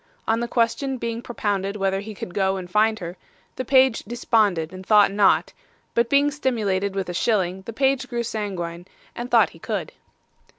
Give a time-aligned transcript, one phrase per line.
[0.27, 3.17] On the question being propounded whether he could go and find her,
[3.55, 5.53] the page desponded and thought not;
[5.93, 9.91] but being stimulated with a shilling, the page grew sanguine and thought he could.